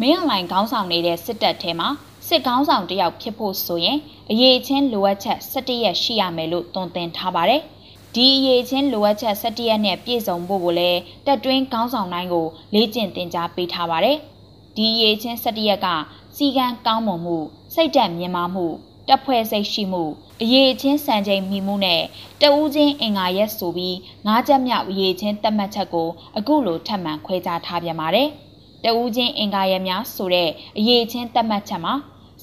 [0.00, 1.88] မင်းအောင်လှိုင်ခေါင်းဆောင်နေတဲ့စစ်တပ်ထဲမှာ
[2.26, 3.98] စစ်ကောင်းဆောင်တယောက်ဖြစ်ဖို့ဆိုရင်
[4.30, 7.62] အရေးချင်းလိုအပ်ချက်17ရက်ရှိရမယ်လို့သွန်သင်ထားပါတယ်။
[8.14, 14.16] ဒီအရေးချင်းလိုအပ်ချက်17ရက်နဲ့ပြည့်စုံဖို့ကိုလည်းတက်တွင်းကောင်းဆောင်တိုင်းကိုလေ့ကျင့်သင်ကြားပေးထားပါတယ်။
[14.76, 15.88] ဒီအရေးချင်း17ရက်က
[16.36, 17.38] စီကံကောင်းမွန်မှု
[17.74, 18.66] စိတ်ဓာတ်မြင့်မားမှု
[19.08, 20.04] တပ်ဖွဲ့စိတ်ရှိမှု
[20.42, 22.02] အရေးချင်းစံချိန်မိမှုနဲ့
[22.40, 23.96] တဦးချင်းအင်္ဂါရက်ဆိုပြီး
[24.26, 28.30] ငါးချက်မြောက်အရေးချင်းသတ်မှတ်ချက်ကိုအခုလိုထပ်မံခွဲခြားထားပြန်ပါတယ်။
[28.84, 31.94] တဦးချင်းအင်္ဂါရက်များဆိုတဲ့အရေးချင်းသတ်မှတ်ချက်မှာ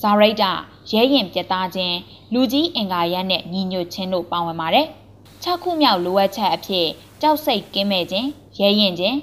[0.01, 0.51] ဇာရိတ်တာ
[0.91, 1.95] ရဲရင်ပြတ်သားခြင်း
[2.33, 4.87] လူကြီးအင်္ဂါရက်နဲ့ညီညွတ်ခြင်းတို့ပါဝင်ပါတယ်။
[5.43, 6.87] ၆ခုမြောက်လိုအပ်ချက်အဖြစ်
[7.21, 8.27] ကြောက်စိတ်ကင်းမဲ့ခြင်း
[8.59, 9.17] ရဲရင်ခြင်း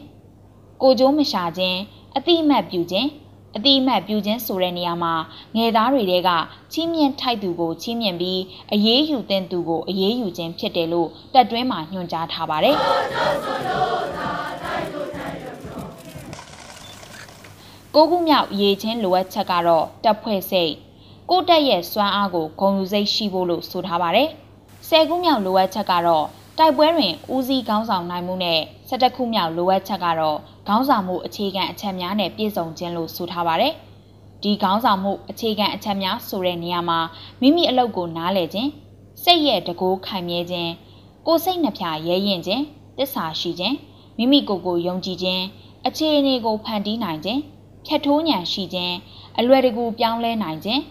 [0.82, 1.78] ကိုကြိုးမရှာခြင်း
[2.16, 3.08] အတိအမှတ်ပြုခြင်း
[3.56, 5.14] အတိအမှတ်ပြုခြင်းဆိုတဲ့နေရာမှာ
[5.56, 6.30] ငယ်သားတွေတဲက
[6.72, 8.40] ချီးမြှင့်ထိုက်သူကိုချီးမြှင့်ပြီး
[8.72, 12.76] အရေးယူတဲ့သူကိုအရေးယူခြင်းဖြစ်တယ်လို့တက်တွင်းမှာညွှန်ကြားထားပါတယ်။
[17.96, 20.72] ကိုခုမြောက်ရေချင်းလိုအပ်ချက်ကတော့တပ်ဖွဲ့စိတ်
[21.30, 24.28] ကိုတက်ရဲ့စွမ်းအားကိုဂုဏ်ယူစိတ်ရှိဖို့လို့ဆိုထားပါတယ်။
[24.88, 26.26] ဆယ်ခုမြောက်လိုအပ်ချက်ကတော့
[26.58, 33.72] တိုက်ပွဲတွင်ဦးစီးခေါင်းဆောင်နိုင်မှုနဲ့၁၁ခုမြောက်လိုအပ်ချက်ကတော့ခေါင်းဆောင်မှုအခြေခံအချက်များနဲ့ပြည့်စုံခြင်းလို့ဆိုထားပါတယ်။
[34.42, 36.98] ဒီခေါင်းဆောင်မှုအခြေခံအချက်များဆိုတဲ့နေရာမှာ
[37.40, 38.70] မိမိအလုပ်ကိုနားလည်ခြင်း
[39.22, 40.70] စိတ်ရဲ့တကိုးခိုင်မြဲခြင်း
[41.26, 42.62] ကိုယ်စိတ်နှပြရဲရင်ခြင်း
[42.98, 43.76] တစ္ဆာရှိခြင်း
[44.16, 45.42] မိမိကိုယ်ကိုယုံကြည်ခြင်း
[45.86, 47.40] အခြေအနေကိုဖန်တီးနိုင်ခြင်း
[47.86, 48.96] ဖြတ်ထိုးဉဏ်ရှိခြင်း
[49.38, 50.82] အလွယ်တကူပြောင်းလဲနိုင်ခြင်း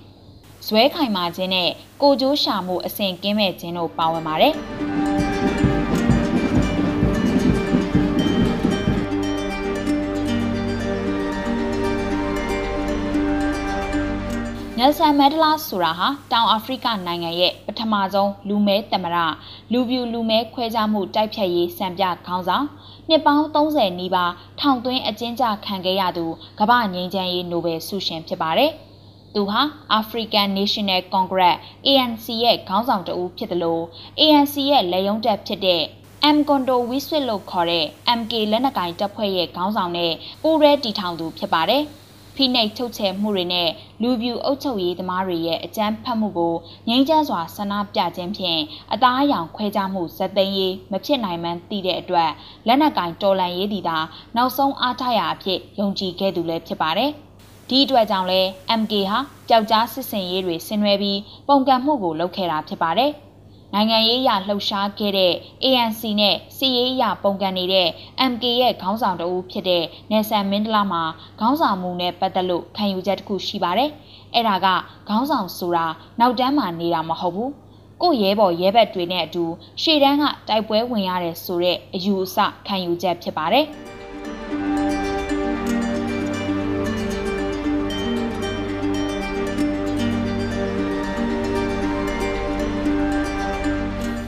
[0.67, 1.69] ဇွဲခိုင်မာခြင်းနဲ့
[2.01, 4.53] ကိုကြိုးရှာမှုအစဉ်ကင်းမဲ့ခြင်းတို့ပါဝင်ပါတယ်။
[14.83, 19.17] နယ်ဆန်မန်ဒလာဆိုတာဟာတောင်အာဖရိကနိုင်ငံရဲ့ပထမဆုံးလူမဲသမရ
[19.71, 22.65] လူပြူလူမဲခွဲခြားမှုတိုက်ဖြတ်ရေးစံပြခေါင်းဆောင်
[23.11, 26.25] နှစ်ပေါင်း30နီးပါးထောင်သွင်းအကျဉ်းချခံခဲ့ရသူ
[26.59, 28.71] ကမ္ဘာငြိမ်းချမ်းရေးနိုဘယ်ဆုရှင်ဖြစ်ပါတယ်။
[29.33, 29.61] သူဟာ
[29.99, 31.57] African National Congress
[31.87, 33.83] ANC ရဲ့ခေါင်းဆောင်တဦးဖြစ်တယ်လို့
[34.19, 35.81] ANC ရဲ့လက်ရုံးတက်ဖြစ်တဲ့
[36.35, 37.85] M Kondo Wiswit လို့ခေါ်တဲ့
[38.19, 41.83] MK လက်နက်ကင်တပ်ဖွဲ့ရဲ့ခေါင်းဆောင်နဲ့ပူးရဲတီထောင်သူဖြစ်ပါတယ်။
[42.41, 43.69] ဖိနှိပ်ထုတ်ချယ်မှုတွေနဲ့
[44.01, 46.55] လူပြူအုပ်ချုပ်ရေးသမားတွေရဲ့အကြမ်းဖက်မှုကို
[46.87, 48.61] ငြိမ်းချမ်းစွာဆန္ဒပြခြင်းဖြင့်
[48.93, 52.31] အသားအယောင်ခွဲခြားမှုဇက်သိမ်းရေးမဖြစ်နိုင်မှန်းသိတဲ့အတွက်
[52.67, 53.97] လက်နက်ကင်တော်လန်ရေးတီသာ
[54.35, 57.11] နောက်ဆုံးအားထားရာအဖြစ်ယုံကြည်ခဲ့သူလည်းဖြစ်ပါတယ်။
[57.69, 58.41] ဒီအတွက်ကြောင့်လဲ
[58.79, 63.13] MK ဟာပျောက်ကြားစစ်စင်ရေးတွေဆင်နွှဲပြီးပုံကံမှုကိုလုပ်ခဲ့တာဖြစ်ပါတယ်။
[63.73, 65.33] နိုင်ငံရေးအရလှုပ်ရှားခဲ့တဲ့
[65.63, 67.87] ANC နဲ့စီရေးအရပုံကန်နေတဲ့
[68.31, 71.03] MK ရဲ့ခေါင်းဆောင်တဦးဖြစ်တဲ့နယ်ဆန်မင်းဒလာမှာ
[71.39, 73.89] ခေါင်းဆောင်မှုနဲ့ပတ်သက်လို့ခံယူချက်တစ်ခုရှိပါတယ်။
[74.35, 74.67] အဲ့ဒါက
[75.07, 75.85] ခေါင်းဆောင်ဆိုတာ
[76.19, 77.49] နောက်တန်းမှာနေတာမဟုတ်ဘူး။
[78.01, 79.43] ကိုရဲဘော်ရဲဘက်တွေနဲ့အတူ
[79.81, 83.67] ရှေ့တန်းကတိုက်ပွဲဝင်ရတယ်ဆိုတဲ့အယူအဆခံယူချက်ဖြစ်ပါတယ်။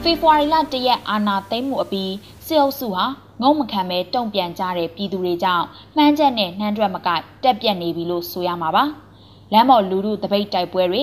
[0.04, 2.12] ဖေဖော်ဝါရီလ၁ရက်အာဏာသိမ်းမှုအပြီး
[2.46, 3.04] စစ်အုပ်စုဟာ
[3.42, 5.64] ငုံမခံပဲတုံ့ပြန်ကြတဲ့ပြည်သူတွေကြောင့်
[5.96, 7.08] မှန်းချက်နဲ့နှမ်းတွက်မက
[7.42, 8.84] တက်ပြက်နေပြီလို့ဆိုရမှာပါ။
[9.52, 11.02] လမ်းပေါ်လူထုတပိတ်တိုက်ပွဲတွေ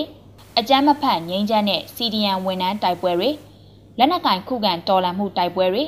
[0.58, 3.30] အကြမ်းမဖက်ငိမ့်ချမ်းတဲ့စီဒီယန်ဝန်ထမ်းတိုက်ပွဲတွေ
[3.98, 5.84] လက်နက်ကင်ခုခံတော်လှန်မှုတိုက်ပွဲတွေ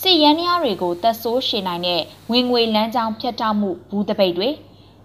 [0.00, 2.00] စစ်ရန်ရားတွေကိုတက်ဆိုးရှည်နိုင်တဲ့
[2.30, 4.48] ဝင်ငွေလမ်းကြောင်းဖြတ်တောက်မှုဘူးတပိတ်တွေ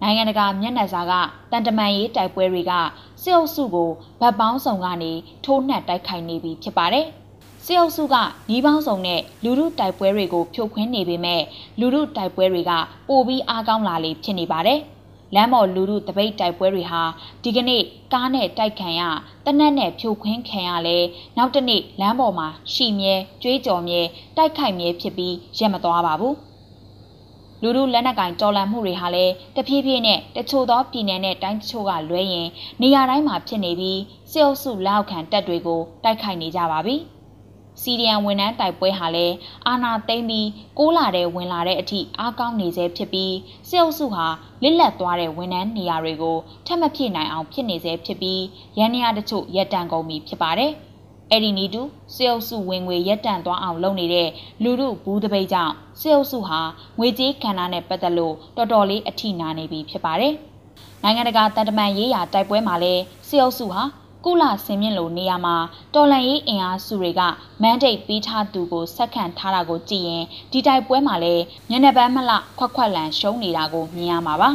[0.01, 1.13] နိုင်ငံတကာမျက်နှာစာက
[1.51, 2.73] တန်တမန်ရေးတိုက်ပွဲတွေက
[3.23, 3.89] စစ်အုပ်စုကို
[4.19, 5.11] ဗတ်ပေါင်းဆောင်ကနေ
[5.43, 7.07] ထိုးနှက်တိုက်ခိုက်နေပြီဖြစ်ပါတယ်။
[7.67, 8.15] စစ်အုပ်စုက
[8.49, 11.41] ညီးပေါင်းစုံနဲ့လူမှုတိုက်ပွဲတွေကိုဖြိုခွင်းနေပေမဲ့
[11.79, 12.71] လူမှုတိုက်ပွဲတွေက
[13.07, 14.79] ပိုပြီးအားကောင်းလာလေဖြစ်နေပါတယ်။
[15.35, 17.01] လမ်းပေါ်လူမှုတပိတ်တိုက်ပွဲတွေဟာ
[17.43, 17.81] ဒီကနေ့
[18.13, 19.01] ကားနဲ့တိုက်ခံရ
[19.45, 20.97] တနက်နဲ့ဖြိုခွင်းခံရလဲ
[21.37, 24.01] နောက်တနေ့လမ်းပေါ်မှာရှီမြဲကြွေးကြော်မြဲ
[24.37, 26.33] တိုက်ခိုက်မြဲဖြစ်ပြီးရက်မသွားပါဘူး။
[27.61, 32.47] လူလူလက်နက်ကင်တော်လန်မှုတွေဟာလည်းတဖြည်းဖြည်းနဲ့တချို့သောပြည်နယ်နဲ့တိုင်းတချို့ကလွဲရင်
[32.81, 33.99] နေရာတိုင်းမှာဖြစ်နေပြီး
[34.31, 36.97] စစ်အုပ်စုလက်အောက်ခံတပ်တွေကိုတိုက်ခိုက်နေကြပါပြီ။
[37.81, 39.35] စီရီယန်ဝန်ထမ်းတိုက်ပွဲဟာလည်း
[39.67, 40.47] အာဏာသိမ်းပြီး
[40.79, 43.35] ကိုးလာတဲ့ဝင်လာတဲ့အထိအားကောင်းနေစေဖြစ်ပြီး
[43.69, 44.25] စစ်အုပ်စုဟာ
[44.63, 48.43] လစ်လက်သွားတဲ့ဝန်ထမ်းနေရာတွေကိုထပ်မဖြစ်နိုင်အောင်ဖြစ်နေစေဖြစ်ပြီး
[48.77, 50.71] ရန်နေရတချို့ရပ်တန့်ကုန်ပြီဖြစ်ပါတယ်။
[51.31, 51.81] အဲ့ဒီနီတူ
[52.15, 54.29] စစ်အုပ်စုဝင်ငွေရပ်တန့်သွားအောင်လုပ်နေတဲ့
[54.63, 56.59] လူမှုဘူးတပိတ်ကြောင့်စစ်အုပ်စုဟာ
[56.99, 60.33] ငွေကြေးကဏ္ဍနဲ့ပတ်သက်လို့တော်တော်လေးအထိနာနေပြီဖြစ်ပါတယ်။
[61.03, 63.81] နိုင်ငံတကာတန်တမန်ရေးရာတိုက်ပွဲမှာလည်းစစ်အုပ်စုဟာ
[64.25, 65.55] ကုလဆင်မြင့်လိုနေရာမှာ
[65.93, 67.21] တော်လန်ရေးအင်အားစုတွေက
[67.61, 74.53] မန်ဒိတ်ပေးထားသူကိုဆက်ခံထားတာကိုကြည့်ရင်ဒီတိုက်ပွဲမှာလည်းညနေပန်းမလခွက်ခွက်လန်ရှုံးနေတာကိုမြင်ရမှာပါဖ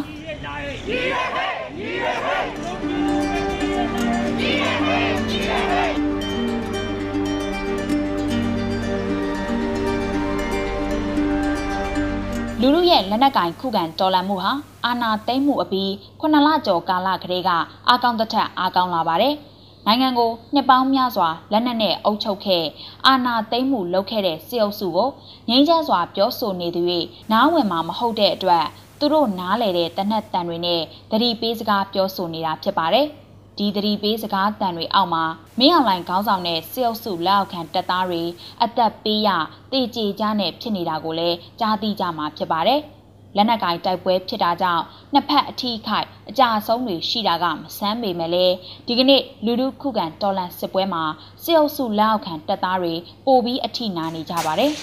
[12.63, 14.51] လူလူရဲ့လက်နက်ကင်ခုခံတော်လှန်မှုဟာ
[14.85, 17.51] အာဏာသိမ်းမှုအပြီး9လကျော်ကာလကတည်းက
[17.89, 19.35] အာကောင်းတစ်ထက်အာကောင်းလာပါတယ်။
[19.91, 22.65] နိုင်ငံကိုနှစ်ပေါင်းများစွာလက်နက်နဲ့အုပ်ချုပ်ခဲ့
[23.07, 25.09] အာဏာသိမ်းမှုလုပ်ခဲ့တဲ့စစ်အုပ်စုကို
[25.49, 26.83] ငြိမ်းချမ်းစွာပြောဆိုနေသူ၍
[27.33, 28.65] နားဝင်မှာမဟုတ်တဲ့အတွက်
[28.99, 33.07] သူတို့နားလေတဲ့တနက်တန်တွေနဲ့တတိပေးစကားပြောဆိုနေတာဖြစ်ပါတယ်။
[33.59, 35.25] ဒီတတိပေးစကားတန်တွေအောက်မှာ
[35.59, 38.23] မင်းအောင်လိုင်ခေါင်းဆောင်တဲ့စစ်အုပ်စုလက်အောက်ခံတပ်သားတွေ
[38.65, 39.29] အသက်ပေးရ
[39.73, 42.83] တေကြေကြနဲ့ဖြစ်နေတာကိုလည်းကြားသိကြမှာဖြစ်ပါတယ်။
[43.37, 48.55] လက်နက်ကင်တိုက်ပွဲဖြစ်တာကြောင့်နှစ်ဖက်အထိခိုက်အကြအဆုံးတွေရှိတာကမဆန်းပေမဲ့လည်း
[48.87, 51.03] ဒီကနေ့လူလူခုခံတော်လန်စစ်ပွဲမှာ
[51.43, 52.95] စစ်အုပ်စုလက်အောက်ခံတပ်သားတွေ
[53.27, 54.73] ပိုပြီးအထိနာနေကြပါတယ်။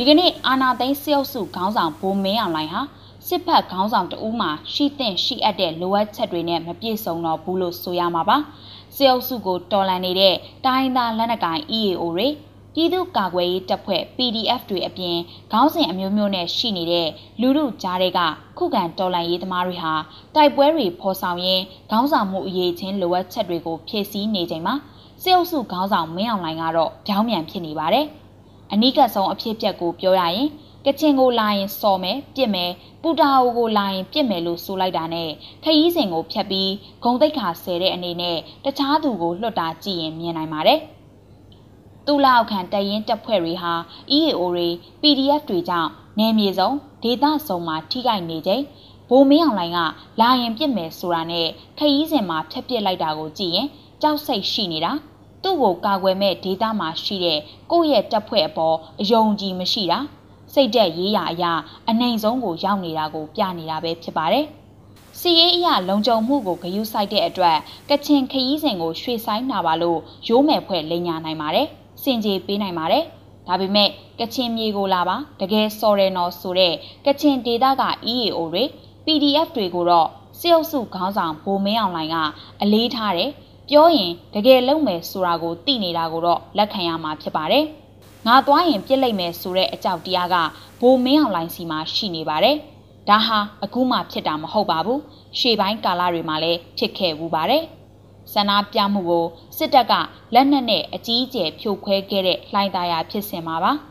[0.00, 2.80] ဒီကနေ့အာနာသိန်းစစ်အုပ်စုခေါင်းဆောင်ဘိုးမင်းအောင်လှိုင်ဟာ
[3.28, 8.36] စစ်ဖက်ခေါင်းဆောင်တဦးမှရှိသင့်ရှိအပ်တဲ့လိုအပ်ချက်တွေနဲ့မပြည့်စုံတော့ဘူးလို့ဆိုရမှာပါ
[8.96, 10.34] စစ်အုပ်စုကိုတော်လှန်နေတဲ့
[10.66, 12.28] တိုင်းသားလက်နက်ကိုင် EAO တွေ
[12.74, 15.16] ပြည်သူ့ကာကွယ်ရေးတပ်ဖွဲ့ PDF တွေအပြင်
[15.52, 17.08] ခေါင်းစဉ်အမျိုးမျိုးနဲ့ရှိနေတဲ့
[17.40, 18.20] လူလူကြားတွေက
[18.58, 19.94] ခုခံတော်လှန်ရေးသမားတွေဟာ
[20.34, 24.74] တိုက်ပွဲတွေဖော်ဆောင်ရင်းခေါင်းဆောင်မှုအရေးချင်းလိုအပ်ချက်တွေကိုဖြည့်ဆည်းနေချိန်မှာ
[25.22, 28.06] စစ်အုပ်စုခေါင်းဆောင်မင်းအောင်လှိုင်ကတော့ပြောင်းပြန်ဖြစ်နေပါတယ်။
[28.72, 30.48] အနိကဆုံးအဖြစ်အပျက်ကိုပြောရရင်
[30.88, 32.70] ကချင်ကိုလာရင်စော်မယ်ပြစ်မယ်
[33.02, 35.30] ပူတာအိုကိုလာရင်ပြစ်မယ်လို့ဆိုလိုက်တာနဲ့
[35.64, 36.72] ခရီးစဉ်ကိုဖြတ်ပြီး
[37.04, 40.80] ဂုံတိတ်ခါဆယ်တဲ့အနေနဲ့တခြားသူကိုလွတ်တာကြည့်ရင်မြင်နိုင်ပါတယ်။
[42.06, 43.72] တူလောက်ခံတရင်တပ်ဖွဲ့တွေဟာ
[44.18, 44.68] EAO တွေ
[45.02, 46.70] PDF တွေကြောင့်နယ်မြေစုံ
[47.02, 48.62] ဒေသစုံမှာထိခိုက်နေချိန်
[49.10, 49.78] ဘိုးမင်းအောင်လိုင်က
[50.20, 51.46] လာရင်ပြစ်မယ်ဆိုတာနဲ့
[51.78, 53.68] ခရီးစဉ်မှာဖျက်ပစ်လိုက်တာကိုကြည့်ရင်
[54.02, 54.92] ကြောက်စိတ်ရှိနေတာ။
[55.42, 57.38] သူ့ကိုကာကွယ်မဲ့ဒေတာမှာရှိတဲ့
[57.70, 60.00] ကိုယ့်ရဲ့တပ်ဖွဲ့အပေါ်အယုံကြည်မရှိတာ
[60.54, 61.52] စိတ်သက်ရေးရာအရာ
[61.88, 64.44] အနိုင်ဆုံးကိုရောက်နေတာကိုပြနေတာပဲဖြစ်ပါတယ်။
[65.20, 67.58] စီရေးအရာလုံခြုံမှုကိုဂရုစိုက်တဲ့အတွက်
[67.90, 69.98] ကချင်ခရီးစဉ်ကိုရွှေ့ဆိုင်းနာပါလို့
[70.28, 71.66] ရိုးမယ်ဖွဲ့လိန်ညာနိုင်ပါတယ်။
[72.02, 73.04] စင်ကြေပေးနိုင်ပါတယ်။
[73.48, 73.88] ဒါပေမဲ့
[74.20, 76.74] ကချင်မြေကိုလာပါတကယ်စော်ရနော်ဆိုတဲ့
[77.06, 77.82] ကချင်ဒေတာက
[78.14, 78.64] EAO တွေ
[79.04, 80.08] PDF တွေကိုတော့
[80.38, 82.16] စစ်အုပ်စုခေါင်းဆောင်ဗိုလ်မင်းအောင်လှိုင်က
[82.62, 83.30] အလေးထားတယ်။
[83.68, 87.66] ပြောရင်တကယ်လုံးမယ်ဆိုတာကိုသိနေတာကိုတော့လက်ခံရမှာဖြစ်ပါတယ်။
[88.26, 90.36] ငါသွားရင်ပြစ်လိုက်မယ်ဆိုတဲ့အကြောက်တရားက
[90.80, 92.56] ဘိုးမင်းအောင်လိုင်းစီမှာရှိနေပါတယ်။
[93.08, 94.98] ဒါဟာအခုမှဖြစ်တာမဟုတ်ပါဘူး။
[95.38, 97.62] ရှေ့ပိုင်းကာလတွေမှာလည်းဖြစ်ခဲ့ဘူးပါတယ်။
[98.32, 99.26] ဆန္ဒပြမှုကို
[99.56, 99.92] စစ်တပ်က
[100.34, 103.72] လက်နက်နဲ့အကြီးအကျယ်ဖြိုခွဲခဲ့တဲ့လှိုင်းသားရဖြစ်စင်မှာပါ။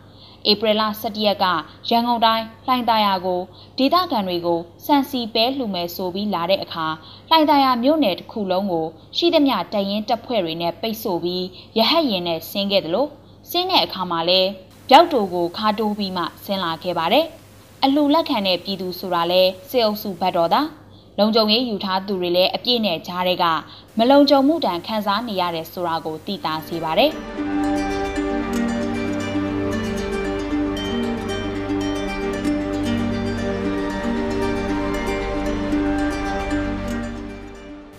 [0.52, 1.46] ဧပြီလ17ရက်က
[1.90, 3.42] ရန်ကုန်တိုင်းလှိုင်သာယာကို
[3.78, 6.86] ဒေသခံတွေကိုစံစီပဲလှူမယ်ဆိုပြီးလာတဲ့အခါ
[7.30, 8.86] လှိုင်သာယာမြို့နယ်တစ်ခုလုံးကို
[9.18, 11.46] ရှိသမျှတရင်တပ်ဖွဲ့တွေနဲ့ပိတ်ဆို့ပြီး
[11.78, 13.10] ရဟတ်ရင်နဲ့ဆင်းခဲ့တယ်လို့
[13.52, 14.42] ဆင်းတဲ့အခါမှာလဲ
[14.90, 17.26] ပြောက်တူကိုခါတိုးပြီးမှဆင်းလာခဲ့ပါတယ်။
[17.84, 20.68] အလှလက်ခံတဲ့ပြည်သူဆိုတာလဲစေအုပ်စုဘတ်တော်သား
[21.20, 23.46] လုံခြုံရေးယူထားသူတွေလည်းအပြည့်နဲ့ကြားတဲ့က
[23.98, 27.12] မလုံခြုံမှုတန်ခံစားနေရတယ်ဆိုတာကိုသိတာစေပါတယ်။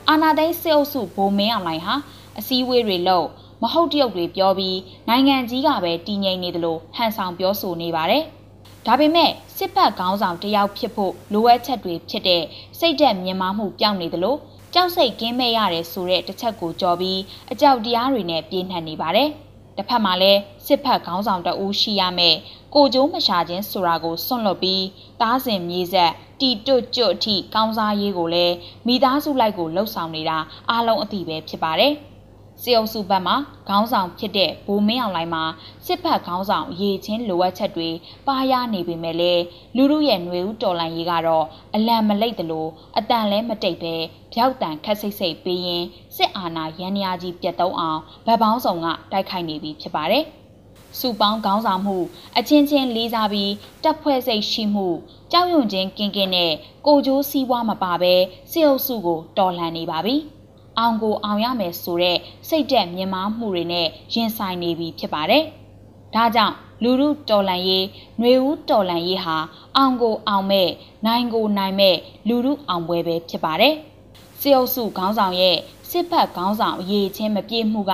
[0.09, 1.95] အာနာသိန်းစစ်အုပ်စုဘိုးမင်းအောင်လှိုင်ဟာ
[2.39, 3.29] အစည်းအဝေးတွေလုပ်
[3.63, 4.79] မဟုတ်တရုတ်တွေပြောပြီး
[5.09, 8.23] နိုင်ငံကြီးကပဲတည်ငြိမ်နေတယ်လို့ဟန်ဆောင်ပြောဆိုနေပါတယ်။
[8.87, 12.43] ဒါပေမဲ့စစ်ဘက်ခေါင်းဆောင်တယောက်ဖြစ်ဖို့လိုအပ်ချက်တွေဖြစ်တဲ့
[12.79, 14.39] စိတ်သက်မြင်မာမှုပြောင်းနေတယ်လို့
[14.75, 17.21] ကြောက်စိတ်ကင်းမဲ့ရတယ်ဆိုတဲ့တစ်ချက်ကိုကြော်ပြီး
[17.53, 19.29] အကြောက်တရားတွေနဲ့ပြင်းထန်နေပါတယ်။
[19.77, 22.37] တစ်ဖက်မှာလည်းစစ်ဖက်ခေါင်းဆောင်တအူးရှိရမယ်
[22.75, 24.85] ကိုကျိုးမရှာခြင်းဆိုတာကိုစွန့်လွတ်ပြီး
[25.21, 28.55] တားစင်မြေဆက်တီတွတ်ကျွတ်အထိကောင်းစားရေးကိုလည်း
[28.87, 30.39] မိသားစုလိုက်ကိုလှုပ်ဆောင်နေတာ
[30.71, 31.95] အားလုံးအသိပဲဖြစ်ပါတယ်။
[32.63, 33.37] စေအုပ်စုဘက်မှာ
[33.69, 35.45] ခေါင်းဆောင်ဖြစ်တဲ့ဘိုးမင်းအောင်လိုင်းမှာ
[35.87, 37.89] စစ်ဖက်ခေါင်းဆောင်ရေချင်းလိုအပ်ချက်တွေ
[38.27, 39.43] ပါရနေပေမဲ့လည်း
[39.77, 43.95] လူလူရဲ့ຫນွေဦးတော်လန်ရေးကတော့အလံမလိတ်တလို့အတန်လဲမတိတ်ပဲ
[44.33, 45.85] ဖြောက်တန်ခက်စိတ်စိတ်ပေးရင်
[46.17, 50.25] စစ်အာဏာရန်ရာကြီးပြတ်သုံးအောင်ဗတ်ပေါင်းဆောင်ကတိုက်ခိုက်နေပြီဖြစ်ပါတယ်။
[50.99, 51.97] စုပေါင်းခေါင်းဆောင်မှု
[52.39, 54.89] အချင်းချင်းလေးစားပြီးတပ်ဖွဲ့စိတ်ရှိမှု
[55.33, 56.53] ကြောက်ရွံ့ခြင်းကင်းကင်းနဲ့
[56.87, 58.15] ကိုကြိုးစည်းဝါးမပါဘဲ
[58.53, 60.17] စစ်အုပ်စုကိုတော်လှန်နေပါပြီ။
[60.79, 62.19] အောင်ကိုအောင်ရမယ်ဆိုတဲ့
[62.49, 65.45] စိတ်တက်မြင်မာမှုတွေနဲ့ရင်ဆိုင်နေပြီဖြစ်ပါတယ်။
[66.15, 67.87] ဒါကြောင့်လူလူတော်လန်ရေး
[68.19, 69.37] ຫນွေဦးတော်လန်ရေးဟာ
[69.77, 70.71] အောင်ကိုအောင်မဲ့
[71.07, 71.97] နိုင်ကိုနိုင်မဲ့
[72.29, 73.75] လူလူအောင်ပွဲပဲဖြစ်ပါတယ်။
[74.41, 75.57] စစ်အုပ်စုခေါင်းဆောင်ရဲ့
[75.91, 77.93] စစ်ဖက်ခေါင်းဆောင်အရေးချင်းမပြေမှုက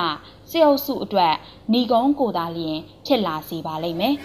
[0.51, 1.35] စစ်အုပ်စုအတွက်
[1.73, 4.15] ဏီကုန်းကိုသာလျင်ဖြစ်လာစေပါလိမ့်မယ်။